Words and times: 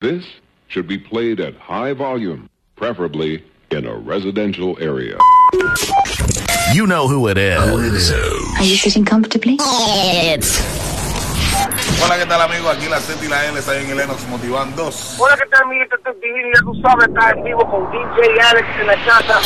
This 0.00 0.24
should 0.68 0.86
be 0.88 0.96
played 0.96 1.40
at 1.40 1.54
high 1.56 1.92
volume, 1.92 2.48
preferably 2.74 3.44
in 3.70 3.84
a 3.84 3.94
residential 3.94 4.78
area. 4.80 5.18
You 6.72 6.86
know 6.86 7.06
who 7.06 7.28
it 7.28 7.36
is. 7.36 8.10
Are 8.10 8.64
you 8.64 8.76
sitting 8.76 9.04
comfortably? 9.04 9.58
It's 9.60 10.79
Hola, 12.02 12.18
¿qué 12.18 12.26
tal, 12.26 12.40
amigo? 12.40 12.68
Aquí 12.70 12.88
la 12.88 12.98
Z 12.98 13.24
y 13.24 13.28
la 13.28 13.44
L 13.46 13.58
están 13.58 13.76
en 13.76 13.90
el 13.90 14.00
Enox 14.00 14.26
Motivan 14.28 14.74
2. 14.74 15.16
Hola, 15.18 15.36
¿qué 15.36 15.48
tal, 15.50 15.62
es 15.72 16.20
Divino, 16.20 16.48
ya 16.54 16.60
tú 16.62 16.74
sabes, 16.82 17.08
estás 17.08 17.32
en 17.36 17.44
vivo 17.44 17.70
con 17.70 17.90
DJ 17.90 18.40
Alex 18.40 18.68
en 18.80 18.86
la 18.86 19.04
casa. 19.04 19.40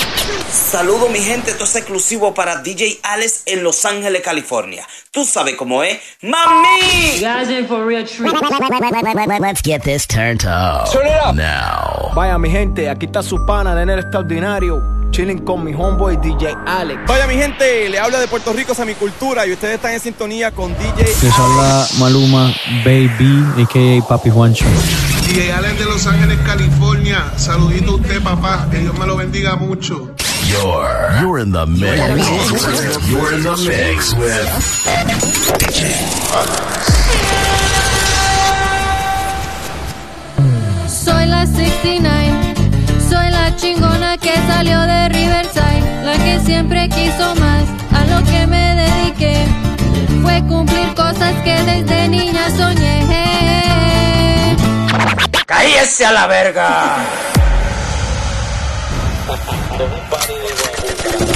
Saludo 0.49 1.09
mi 1.09 1.19
gente, 1.19 1.51
esto 1.51 1.65
es 1.65 1.77
exclusivo 1.77 2.33
para 2.33 2.63
DJ 2.63 3.01
Alex 3.03 3.43
en 3.47 3.65
Los 3.65 3.85
Ángeles, 3.85 4.23
California. 4.23 4.87
Tú 5.11 5.25
sabes 5.25 5.57
cómo 5.57 5.83
es. 5.83 5.99
¡Mami! 6.23 7.21
Guys 7.21 7.51
in 7.51 7.67
for 7.67 7.83
a 7.83 7.85
real 7.85 8.05
treat. 8.05 8.33
let's 9.41 9.63
get 9.63 9.83
this 9.83 10.07
turned 10.07 10.45
up. 10.45 10.91
Turn 10.93 11.07
it 11.07 11.21
up. 11.25 11.35
Now. 11.35 12.13
Vaya 12.15 12.39
mi 12.39 12.51
gente, 12.51 12.89
aquí 12.89 13.07
está 13.07 13.23
su 13.23 13.45
pana, 13.47 13.75
Nene 13.75 13.95
el 13.95 13.99
Extraordinario, 14.01 14.81
chilling 15.15 15.39
con 15.45 15.63
mi 15.63 15.73
homeboy 15.73 16.17
DJ 16.17 16.57
Alex. 16.67 17.01
Vaya 17.07 17.29
mi 17.29 17.37
gente, 17.37 17.89
le 17.89 18.01
habla 18.01 18.19
de 18.19 18.27
Puerto 18.27 18.53
Rico 18.53 18.75
a 18.77 18.85
mi 18.85 18.95
cultura 18.95 19.47
y 19.47 19.53
ustedes 19.53 19.77
están 19.77 19.93
en 19.93 20.01
sintonía 20.01 20.51
con 20.51 20.77
DJ 20.77 21.05
Les 21.23 21.39
habla 21.39 21.87
Maluma 22.01 22.53
Baby, 22.85 23.45
a.k.a. 23.63 24.09
Papi 24.09 24.31
Juancho. 24.31 24.65
DJ 25.29 25.53
Allen 25.53 25.79
de 25.79 25.85
Los 25.85 26.05
Ángeles, 26.09 26.37
California. 26.45 27.33
Saludito 27.37 27.93
a 27.93 27.95
usted, 27.95 28.21
papá. 28.23 28.67
Que 28.73 28.79
Dios 28.79 28.99
me 28.99 29.07
lo 29.07 29.17
bendiga 29.17 29.55
mucho. 29.55 30.11
You're 30.49 31.21
you're 31.21 31.41
in 31.41 31.53
the 31.53 31.65
mix. 31.65 31.97
You're 33.09 33.35
in 33.35 33.45
the 33.45 33.57
mix 33.69 34.15
with 34.15 34.49
Soy 40.89 41.27
la 41.27 41.47
69, 41.47 42.55
soy 43.09 43.31
la 43.31 43.55
chingona 43.57 43.94
que 44.25 44.35
salió 44.47 44.81
de 44.81 45.09
Riverside, 45.11 46.03
la 46.03 46.17
que 46.17 46.41
siempre 46.41 46.89
quiso 46.89 47.35
más, 47.35 47.65
a 47.93 48.07
lo 48.07 48.25
que 48.25 48.47
me 48.47 48.75
dediqué 48.75 49.45
fue 50.23 50.43
cumplir 50.49 50.95
cosas 50.95 51.35
que 51.45 51.53
desde 51.63 52.09
niña 52.09 52.49
soñé. 52.57 53.05
¡Cállese 55.45 56.07
a 56.07 56.13
la 56.13 56.27
verga! 56.27 56.97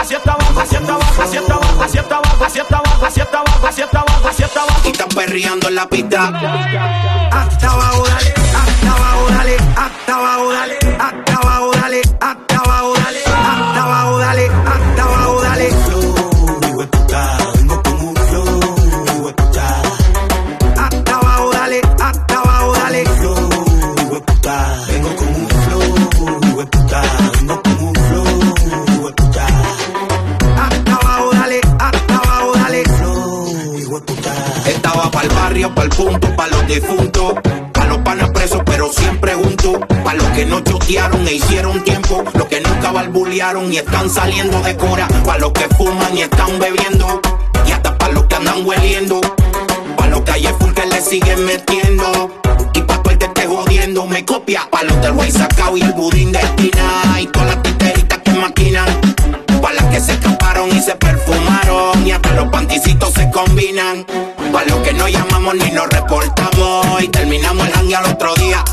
así 0.00 0.14
está 0.14 0.32
abajo, 0.32 0.60
está 0.62 0.76
abajo, 0.78 1.22
está 1.22 1.54
abajo, 1.54 1.84
está 1.84 1.84
abajo, 1.84 1.84
está 1.84 2.16
abajo, 2.16 2.46
está 2.46 2.78
abajo, 2.78 3.06
está 3.06 3.38
abajo, 3.38 3.68
está 3.68 4.00
abajo, 4.00 4.28
está 4.28 4.62
abajo. 4.62 4.80
Y 4.84 4.88
están 4.88 5.08
perreando 5.08 5.68
en 5.68 5.74
la 5.74 5.86
pista. 5.86 7.13
No 40.46 40.60
chotearon 40.60 41.26
e 41.28 41.34
hicieron 41.34 41.82
tiempo. 41.84 42.24
Los 42.34 42.46
que 42.46 42.60
nunca 42.60 42.90
balbulearon 42.92 43.72
y 43.72 43.78
están 43.78 44.10
saliendo 44.10 44.60
de 44.60 44.76
cora. 44.76 45.08
Pa' 45.24 45.38
los 45.38 45.52
que 45.52 45.68
fuman 45.76 46.16
y 46.16 46.22
están 46.22 46.58
bebiendo. 46.58 47.20
Y 47.66 47.72
hasta 47.72 47.96
pa' 47.96 48.08
los 48.08 48.24
que 48.24 48.34
andan 48.34 48.66
hueliendo. 48.66 49.20
Pa' 49.96 50.06
los 50.08 50.20
que 50.22 50.32
hay 50.32 50.48
full 50.58 50.72
que 50.72 50.86
le 50.86 51.00
siguen 51.00 51.44
metiendo. 51.44 52.40
Y 52.74 52.80
pa' 52.82 53.02
todo 53.02 53.12
el 53.12 53.18
que 53.18 53.26
esté 53.26 53.46
jodiendo 53.46 54.06
me 54.06 54.24
copia. 54.24 54.68
Pa' 54.70 54.82
los 54.82 55.00
del 55.00 55.12
güey 55.12 55.30
sacao 55.30 55.76
y 55.76 55.82
el 55.82 55.92
budín 55.92 56.32
de 56.32 56.40
esquina. 56.40 57.20
Y 57.20 57.26
todas 57.26 57.48
las 57.48 57.62
titeritas 57.62 58.18
que 58.18 58.32
maquinan. 58.32 58.88
Pa' 59.62 59.72
las 59.72 59.84
que 59.86 60.00
se 60.00 60.12
escaparon 60.12 60.68
y 60.70 60.80
se 60.80 60.94
perfumaron. 60.96 62.06
Y 62.06 62.12
hasta 62.12 62.32
los 62.34 62.48
panticitos 62.48 63.12
se 63.14 63.30
combinan. 63.30 64.04
Pa' 64.52 64.64
los 64.64 64.78
que 64.78 64.92
no 64.92 65.08
llamamos 65.08 65.54
ni 65.54 65.70
nos 65.70 65.88
reportamos. 65.88 67.02
Y 67.02 67.08
terminamos 67.08 67.66
el 67.68 67.74
hangue 67.74 67.96
al 67.96 68.06
otro 68.06 68.34
día. 68.34 68.64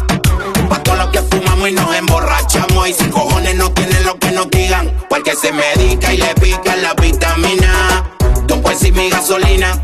Y 1.68 1.74
nos 1.74 1.96
emborrachamos. 1.96 2.90
Y 2.90 2.94
sin 2.94 3.12
cojones 3.12 3.56
no 3.56 3.72
tienen 3.72 4.04
lo 4.04 4.18
que 4.18 4.32
nos 4.32 4.50
digan. 4.50 4.92
Porque 5.10 5.36
se 5.36 5.52
medica 5.52 6.12
y 6.12 6.18
le 6.18 6.34
pica 6.36 6.76
la 6.76 6.94
vitamina. 6.96 8.04
Tú 8.48 8.60
pues 8.62 8.84
y 8.84 8.92
mi 8.92 9.10
gasolina. 9.10 9.80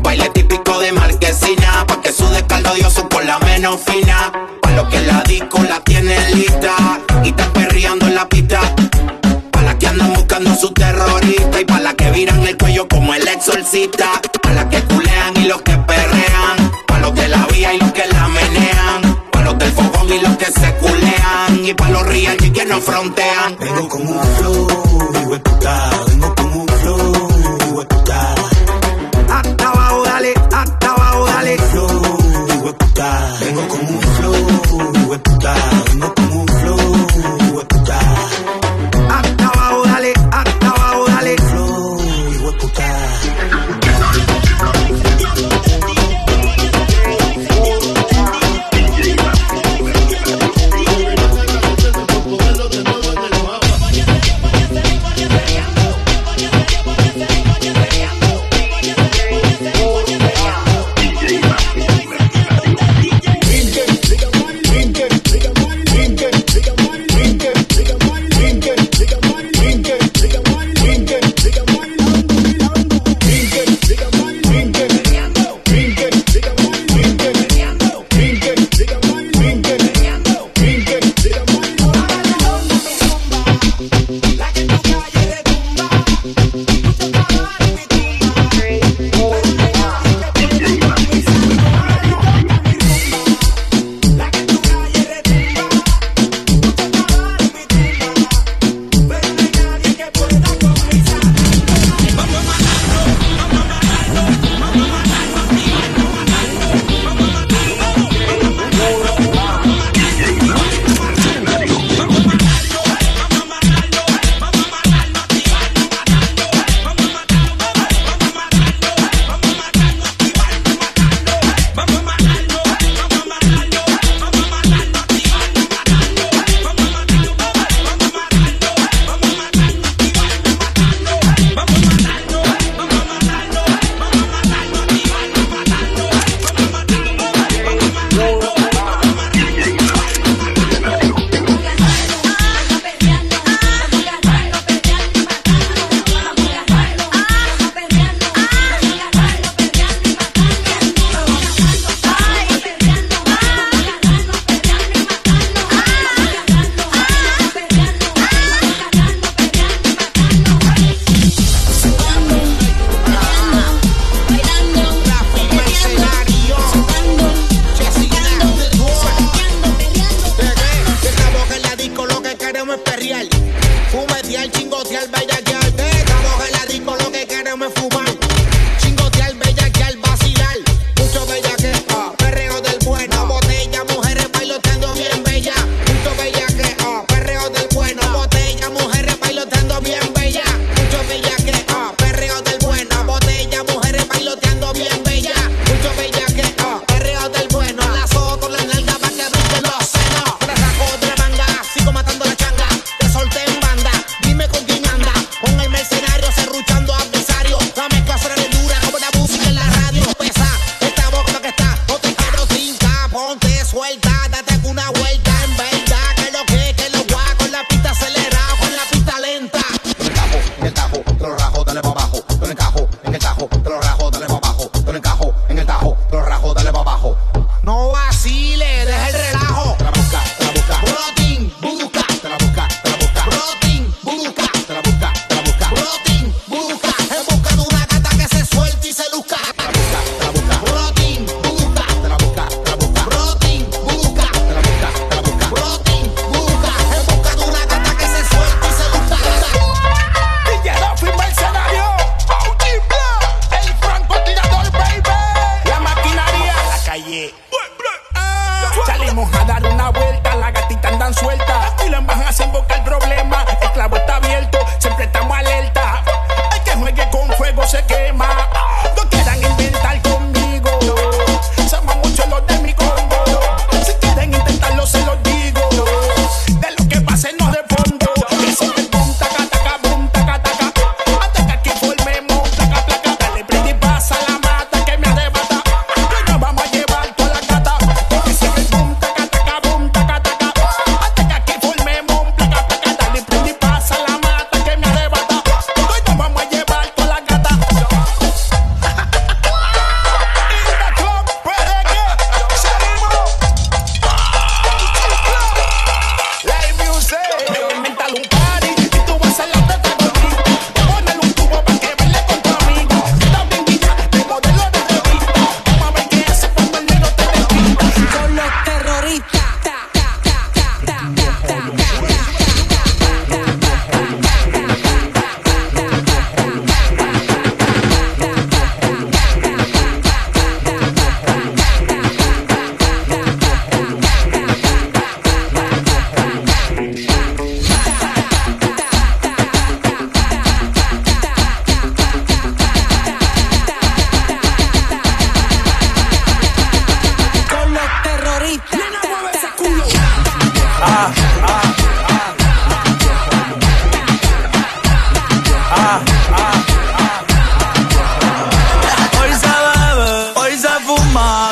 Baile 0.00 0.30
típico 0.30 0.78
de 0.78 0.92
marquesina. 0.92 1.84
Pa' 1.86 2.00
que 2.00 2.12
su 2.12 2.24
descaldo 2.28 2.72
dio 2.74 2.88
su 2.88 3.08
por 3.08 3.24
la 3.24 3.38
menos 3.40 3.80
fina. 3.80 4.32
Pa' 4.62 4.70
los 4.70 4.88
que 4.88 5.00
la 5.00 5.22
disco 5.22 5.60
la 5.68 5.80
tienen 5.80 6.38
lista. 6.38 7.00
Y 7.24 7.30
están 7.30 7.52
perreando 7.52 8.06
en 8.06 8.14
la 8.14 8.28
pista. 8.28 8.60
Pa' 9.50 9.62
las 9.62 9.74
que 9.74 9.88
andan 9.88 10.14
buscando 10.14 10.54
su 10.54 10.72
terrorista. 10.72 11.60
Y 11.60 11.64
pa' 11.64 11.80
las 11.80 11.94
que 11.94 12.10
viran 12.12 12.46
el 12.46 12.56
cuello 12.56 12.86
como 12.88 13.12
el 13.12 13.26
exorcista. 13.26 14.20
Y 21.70 21.74
pa' 21.74 21.88
los 21.90 22.02
real 22.04 22.36
que 22.36 22.64
no 22.66 22.80
frontean. 22.80 23.56
Vengo 23.60 23.88
con 23.88 24.04
un 24.04 24.20
flow, 24.20 24.89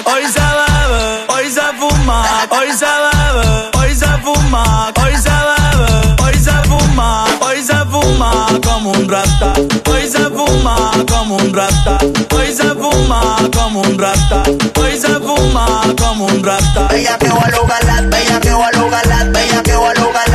hoy 0.09 0.25
se 0.27 0.41
bebe, 0.41 1.25
hoy 1.29 1.51
se 1.51 1.61
fuma, 1.79 2.25
hoy 2.51 2.73
se 2.73 2.87
bebe, 2.87 3.71
hoy 3.79 3.95
se 3.95 4.07
fuma, 4.25 4.93
hoy 5.03 5.17
se 5.17 5.31
bebe, 5.31 6.23
hoy 6.23 6.35
se 6.35 6.53
fuma, 6.69 7.25
hoy 7.41 7.63
se 7.63 7.77
fuma 7.91 8.47
como 8.65 8.93
un 8.93 9.09
rata, 9.09 9.53
hoy 9.91 10.09
se 10.09 10.25
fuma 10.31 10.93
como 11.09 11.37
un 11.37 11.53
rata, 11.53 11.99
hoy 12.35 12.55
se 12.55 12.69
fuma 12.75 13.37
como 13.55 13.81
un 13.83 13.99
rata, 13.99 14.43
hoy 14.81 14.99
se 14.99 15.09
fuma 15.21 15.83
como 15.99 16.27
un 16.27 16.43
rata. 16.43 16.89
Bella 16.91 17.19
que 17.19 17.29
va 17.29 17.43
a 17.45 17.51
lugar, 17.51 18.09
bella 18.09 18.41
que 18.41 18.53
va 18.53 18.69
a 18.69 18.73
lugar, 18.73 19.31
bella 19.33 19.63
que 19.63 19.77
va 19.77 19.91
a 19.91 19.95
lugar. 19.95 20.28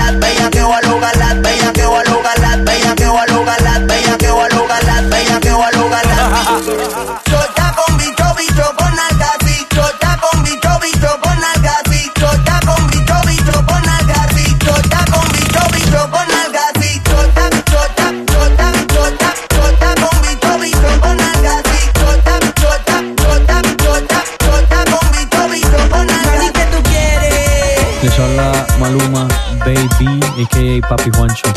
Maluma 28.79 29.27
Baby, 29.59 30.19
a.k.a. 30.41 30.87
Papi 30.87 31.11
Juancho. 31.11 31.47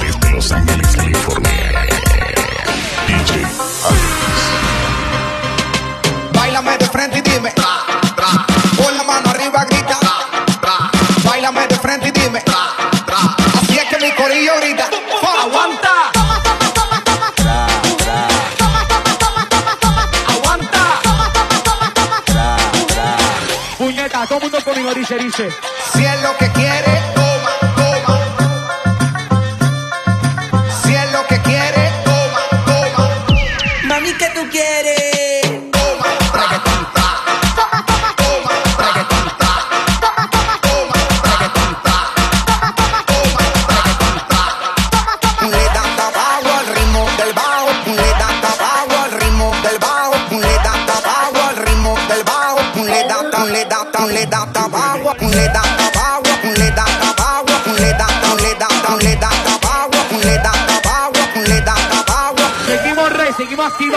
Desde 0.00 0.30
Los 0.32 0.52
Ángeles, 0.52 0.96
California. 0.96 1.50
DJ 3.06 3.46
Bailame 6.32 6.78
de 6.78 6.86
frente 6.86 7.18
y 7.18 7.22
dime. 7.22 7.57
Dice, 25.08 25.24
dice. 25.24 25.56
Si 25.92 26.04
es 26.04 26.22
lo 26.22 26.36
que 26.36 26.50
quiere, 26.52 27.17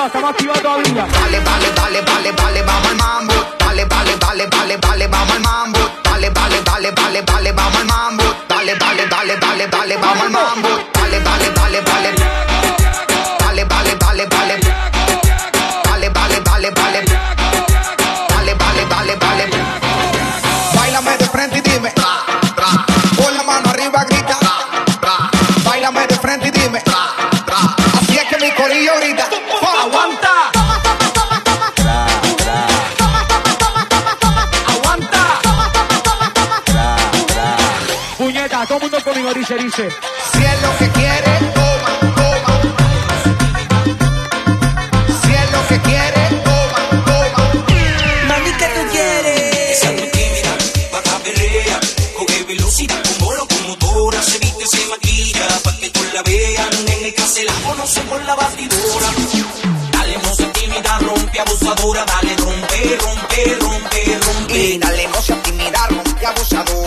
estamos 0.08 0.30
activados 0.32 0.62
todavía. 0.62 1.06
Vale, 1.22 1.40
dice, 39.58 39.84
dice. 39.84 39.98
Si 40.34 40.44
es 40.44 40.62
lo 40.62 40.78
que 40.78 40.90
quiere, 40.90 41.40
toma, 41.54 42.14
toma. 42.16 42.62
Si 45.22 45.34
es 45.34 45.52
lo 45.52 45.68
que 45.68 45.80
quiere, 45.82 46.30
toma, 46.44 47.04
toma. 47.06 47.54
Mami, 48.28 48.52
¿qué 48.54 48.66
tú 48.76 48.82
quieres? 48.92 49.78
Esa 49.78 49.92
no 49.92 50.00
es 50.00 50.12
tímida, 50.12 50.52
baja 50.92 51.18
perrea, 51.24 51.80
coge 52.18 52.44
velocidad 52.44 53.02
con 53.04 53.26
bolo 53.26 53.48
con 53.48 53.68
motora, 53.68 54.22
se 54.22 54.40
viste, 54.40 54.68
se 54.68 54.86
maquilla, 54.88 55.48
pa' 55.64 55.78
que 55.78 55.90
todos 55.90 56.14
la 56.14 56.24
vean, 56.24 56.70
en 56.88 57.06
el 57.06 57.14
se 57.28 57.44
la 57.44 57.54
conoce 57.66 58.02
con 58.04 58.26
la 58.26 58.36
batidora. 58.36 59.10
Dale, 59.92 60.18
no 60.24 60.36
se 60.36 60.46
tímida, 60.46 61.00
rompe 61.00 61.40
abusadora, 61.40 62.06
dale, 62.06 62.36
rompe, 62.38 62.98
rompe, 63.02 63.58
rompe, 63.60 64.20
rompe. 64.26 64.58
Y 64.58 64.78
dale, 64.78 65.08
no 65.08 65.22
se 65.22 65.34
tímida, 65.36 65.88
rompe 65.88 66.26
abusadora. 66.26 66.81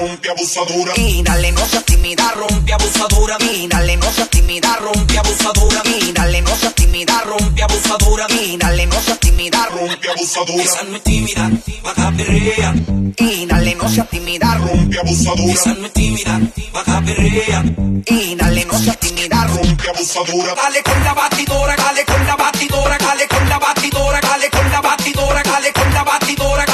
Rompe 0.00 0.30
abusadora. 0.30 0.92
Y 0.96 1.22
dale, 1.22 1.52
no 1.52 1.64
se 1.66 1.80
tímida, 1.82 2.32
Rompe 2.32 2.72
abusadora, 2.72 3.36
Y 3.40 3.68
dale, 3.68 3.96
no 3.96 4.10
se 4.10 4.26
tímida, 4.26 4.76
rompe 4.76 5.18
abusadora, 5.18 5.82
Y 5.84 6.12
dale, 6.12 6.42
no 6.42 6.56
se 6.56 6.70
tímida, 6.70 7.22
rompe 7.24 7.62
abusadora, 7.62 8.26
Y 8.30 8.56
dale, 8.56 8.86
no 8.86 9.00
se 9.00 9.16
tímida, 9.16 9.66
rompe 9.66 10.10
abusadora. 10.10 10.62
Esa 10.62 10.82
no 10.84 10.96
es 10.96 11.02
tímida, 11.02 11.50
baja 11.82 12.12
perrea, 12.16 12.74
Y 13.16 13.46
dale, 13.46 13.74
no 13.74 13.88
se 13.88 14.02
tímida, 14.04 14.54
rompe 14.58 14.98
abusadora. 14.98 15.52
Esa 15.52 15.74
no 15.74 15.86
es 15.86 15.92
tímida, 15.92 16.40
baja 16.72 17.02
perrea, 17.02 17.64
Y 18.06 18.34
dale, 18.34 18.64
no 18.64 18.78
se 18.78 18.92
tímida, 18.96 19.46
rompe 19.46 19.90
abusadora. 19.90 20.54
Dale 20.54 20.82
con 20.82 21.04
la 21.04 21.14
batidora, 21.14 21.76
dale 21.76 22.04
con 22.04 22.26
la 22.26 22.36
batidora, 22.36 22.98
dale 22.98 23.28
con 23.28 23.48
la 23.48 23.58
batidora, 23.58 24.20
dale 24.20 24.50
con 24.50 24.70
la 24.70 24.80
batidora, 24.80 25.42
dale 25.42 25.72
con 25.72 25.92
la 25.94 26.04
batidora, 26.04 26.64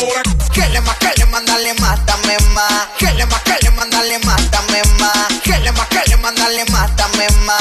batidora. 0.00 0.22
Que 0.52 0.68
le 0.68 0.80
más, 0.80 0.96
que 0.98 1.12
le 1.16 1.26
mándale 1.26 1.74
más, 1.74 2.04
dame 2.06 2.36
más. 2.54 2.88
Que 2.98 3.12
le 3.12 3.26
más, 3.26 3.42
que 3.42 3.56
le 3.62 3.70
mándale 3.70 4.18
más, 4.20 4.50
dame 4.50 4.82
más. 4.98 5.28
Que 5.42 5.58
le 5.58 5.72
más, 5.72 5.88
que 5.88 6.02
le 6.08 6.16
mándale 6.16 6.64
más, 6.66 6.96
dame 6.96 7.28
más. 7.44 7.59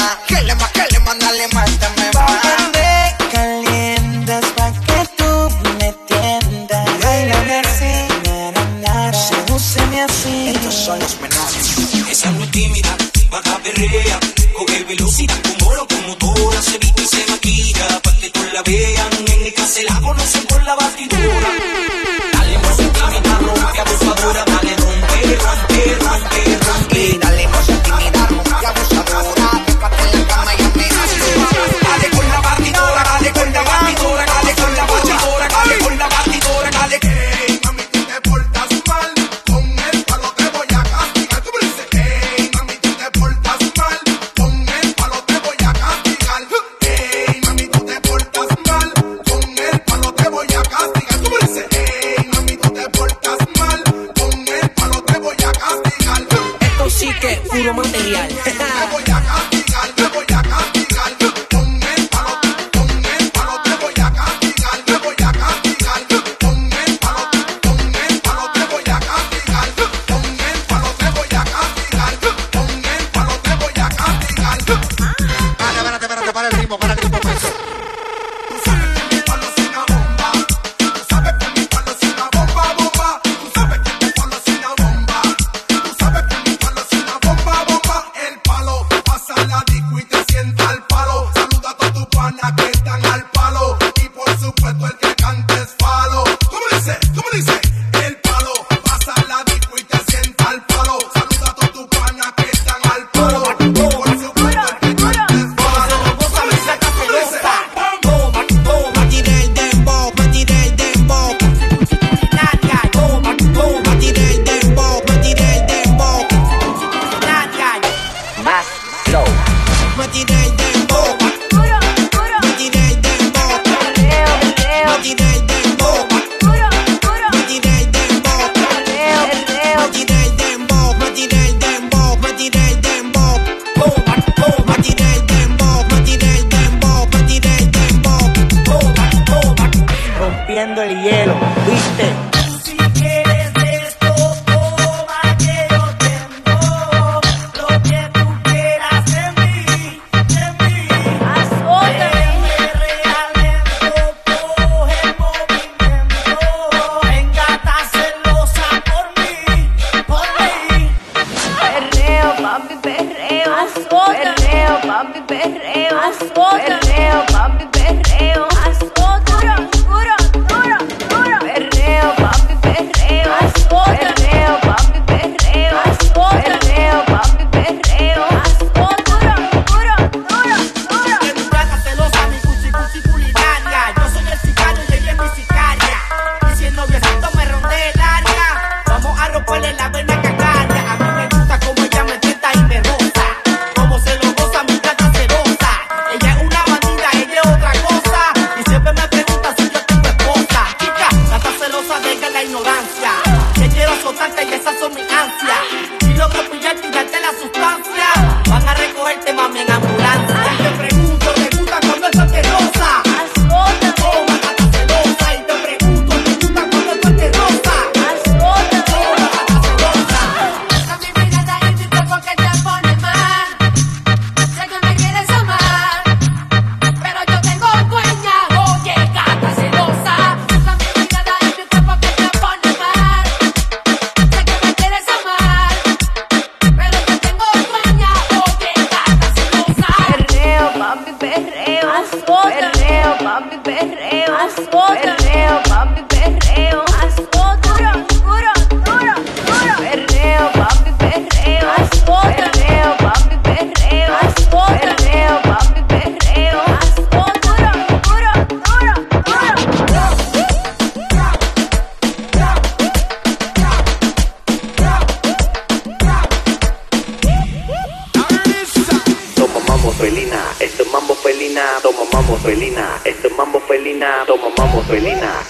Felina, 272.50 273.00
esto 273.06 273.28
es 273.28 273.38
mambo 273.38 273.60
felina, 273.60 274.24
toma 274.26 274.50
mambo 274.58 274.82
felina, 274.82 275.46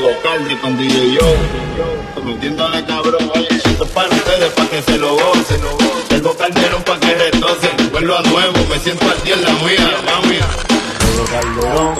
local 0.00 0.48
de 0.48 0.58
con 0.58 0.76
DJ 0.78 1.12
yo, 1.12 2.22
metiéndole 2.24 2.84
cabrón, 2.86 3.30
oye, 3.34 3.48
esto 3.50 3.84
es 3.84 3.90
para 3.90 4.08
ustedes, 4.08 4.50
para 4.52 4.68
que 4.70 4.82
se 4.82 4.98
lo 4.98 5.14
gocen, 5.14 5.60
el 6.10 6.22
vocal 6.22 6.54
dieron 6.54 6.82
para 6.82 7.00
que 7.00 7.14
retocen, 7.14 7.90
vuelvo 7.92 8.16
a 8.16 8.22
nuevo, 8.22 8.52
me 8.70 8.78
siento 8.78 9.04
al 9.04 9.22
día 9.22 9.34
en 9.34 9.44
la 9.44 9.52
mía, 9.52 9.90
mami. 10.06 10.38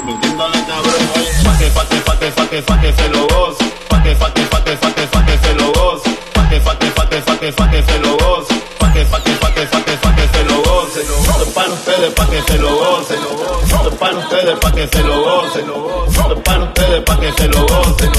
Metiéndole 0.06 0.64
cabrón, 0.64 1.10
oye, 1.14 1.30
pa' 1.44 1.58
que, 1.58 1.66
pa' 1.66 1.88
que, 1.88 1.96
pa' 2.00 2.18
que, 2.18 2.30
pa' 2.30 2.48
que, 2.48 2.62
pa' 2.62 2.80
que 2.80 2.92
se 2.92 3.08
lo 3.10 3.26
gocen, 3.26 3.72
pa' 3.88 4.02
que, 4.02 4.14
pa' 4.14 4.32
que, 4.34 4.42
pa' 4.46 4.64
que, 4.64 4.76
pa' 4.76 4.94
que, 4.94 5.06
pa' 5.06 5.26
que 5.26 5.38
se 5.38 5.54
lo 5.54 5.72
gocen, 5.72 6.16
pa' 6.32 6.48
que, 6.48 6.60
pa' 6.60 6.78
que, 6.78 6.90
pa' 6.90 7.08
que, 7.08 7.20
pa' 7.20 7.38
que, 7.38 7.52
pa' 7.52 7.70
que 7.70 7.82
se 7.82 7.98
lo 7.98 8.16
gocen, 8.16 8.62
pa' 8.78 8.92
que, 8.92 9.04
pa' 9.04 9.22
que, 9.22 9.32
pa' 9.32 9.54
que, 9.54 9.66
pa' 9.66 9.84
que, 9.84 9.96
pa' 9.96 10.14
que 10.16 10.28
se 10.32 10.44
lo 10.44 10.62
gocen, 10.62 11.04
esto 11.04 11.42
es 11.44 11.52
para 11.52 11.68
ustedes, 11.68 12.14
pa' 12.14 12.26
que 12.26 12.42
se 12.42 12.58
lo 12.58 12.76
gocen, 12.76 13.18
esto 13.64 13.88
es 13.88 13.94
para 13.96 14.18
ustedes, 14.18 14.58
pa' 14.58 14.72
que 14.72 14.88
se 14.88 15.02
lo 15.02 15.20
gocen, 15.22 16.49
ustedes, 16.90 17.04
pa' 17.04 17.20
que 17.20 17.32
se 17.32 17.48
lo 17.48 17.66
gocen, 17.66 18.12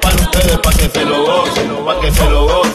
para 0.00 0.16
ustedes, 0.16 0.58
pa' 0.58 0.72
que 0.72 0.88
se 0.88 1.04
lo 1.04 1.24
gocen, 1.24 1.84
pa' 1.84 2.00
que 2.00 2.10
se 2.10 2.30
lo 2.30 2.46
gocen, 2.46 2.71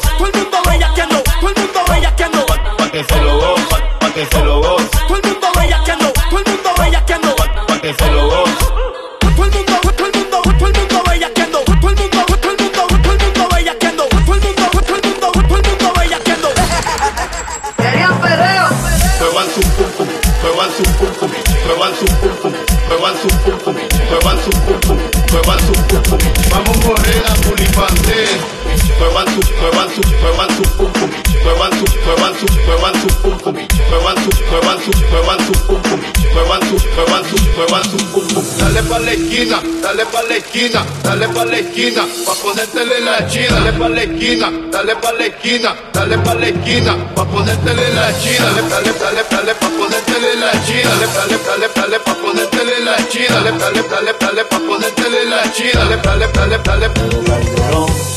pa 40.11 40.21
la 40.23 40.35
esquina, 40.35 40.85
dale 41.03 41.27
pa 41.27 41.45
la 41.45 41.57
esquina, 41.57 42.03
pa 42.25 42.33
ponértele 42.41 42.99
la 42.99 43.27
china. 43.27 43.59
Dale 43.59 43.71
pa 43.73 43.87
la 43.89 44.01
esquina, 44.01 44.51
dale 44.71 44.95
pa 44.95 45.11
la 45.11 45.25
esquina, 45.25 45.75
dale 45.93 46.17
pa 46.17 46.33
la 46.33 46.47
esquina, 46.47 46.95
pa 47.15 47.25
ponértele 47.25 47.93
la 47.93 48.11
china. 48.19 48.45
Dale, 48.45 48.61
dale, 48.69 48.93
dale, 48.99 49.23
dale, 49.29 49.53
pa 49.55 49.67
ponértele 49.77 50.35
la 50.35 50.51
china. 50.65 50.89
Dale, 50.89 51.07
dale, 51.13 51.37
dale, 51.45 51.67
dale, 51.75 51.99
pa 51.99 52.13
ponértele 52.15 52.79
la 52.83 52.95
china. 53.09 53.35
Dale, 53.35 53.51
dale, 53.57 53.83
dale, 53.89 54.13
dale, 54.19 54.43
pa 54.45 54.57
ponértele 54.59 55.25
la 55.29 55.41
china. 55.51 55.71
Dale, 55.73 55.97
dale, 56.01 56.27
dale, 56.33 56.57
dale, 56.63 56.87
dale, 56.87 57.17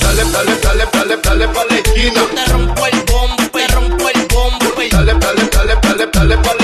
dale, 0.01 0.57
dale, 0.63 0.87
dale, 0.93 1.17
dale 1.23 1.49
pa 1.49 1.65
la 1.69 1.77
esquina. 1.77 2.23
Te 2.35 2.53
rompo 2.53 2.87
el 2.87 3.03
bombo, 3.11 3.43
te 3.53 3.67
rompo 3.75 4.09
el 4.09 4.27
bombo. 4.27 4.67
Dale, 4.91 5.15
dale, 5.19 5.49
dale, 5.51 5.79
dale, 5.83 6.07
dale 6.13 6.37
pa 6.39 6.60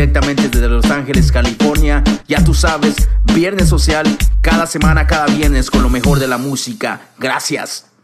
directamente 0.00 0.48
desde 0.48 0.66
Los 0.66 0.86
Ángeles, 0.86 1.30
California. 1.30 2.02
Ya 2.26 2.42
tú 2.42 2.54
sabes, 2.54 3.06
Viernes 3.34 3.68
Social, 3.68 4.06
cada 4.40 4.66
semana, 4.66 5.06
cada 5.06 5.26
viernes 5.26 5.70
con 5.70 5.82
lo 5.82 5.90
mejor 5.90 6.18
de 6.18 6.26
la 6.26 6.38
música. 6.38 7.02
Gracias. 7.18 7.89